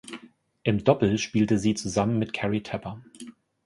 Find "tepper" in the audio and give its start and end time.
2.63-3.03